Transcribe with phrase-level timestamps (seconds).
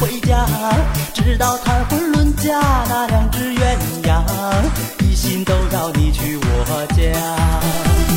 [0.00, 0.46] 回家
[1.14, 4.24] 直到谈婚论嫁那两只鸳鸯
[5.04, 8.07] 一心都要你去我家。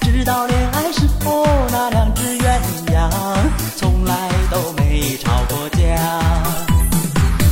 [0.00, 3.10] 直到恋爱时候，那两只鸳鸯
[3.76, 5.78] 从来都没吵过架。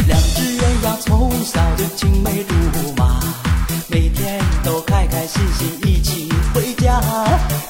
[0.07, 2.55] 两只鸳鸯从小就青梅竹
[2.97, 3.21] 马，
[3.89, 7.01] 每天都开开心心一起回家。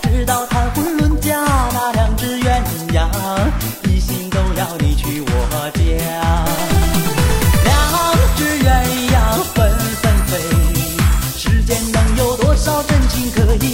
[0.02, 1.38] 直到谈婚论嫁，
[1.72, 3.08] 那两只鸳鸯
[3.84, 5.80] 一心都要你娶我家。
[7.64, 7.72] 两
[8.36, 8.68] 只鸳
[9.10, 9.16] 鸯
[9.54, 9.70] 分
[10.00, 10.32] 分飞，
[11.36, 13.73] 世间能有多少真情可以？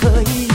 [0.00, 0.53] 可以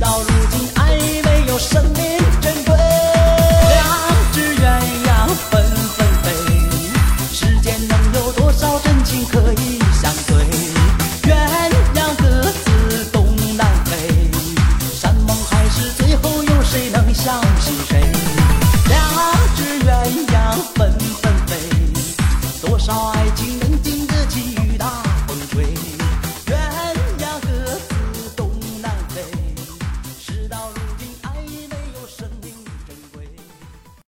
[0.00, 2.19] 到如今爱已没有生命。